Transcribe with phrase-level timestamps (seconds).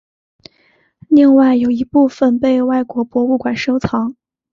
[1.09, 4.15] 另外有一部份被外国博物馆收藏。